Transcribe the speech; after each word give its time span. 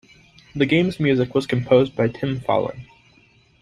The 0.55 0.65
game's 0.65 0.99
music 0.99 1.35
was 1.35 1.45
composed 1.45 1.95
by 1.95 2.07
Tim 2.07 2.39
Follin. 2.39 2.85